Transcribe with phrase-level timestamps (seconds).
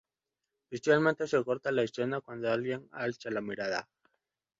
[0.71, 3.87] Usualmente se corta la escena cuando alguien alza la mirada.